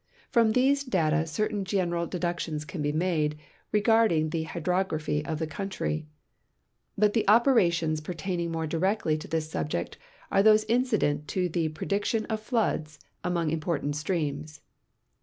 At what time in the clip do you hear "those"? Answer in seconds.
10.41-10.63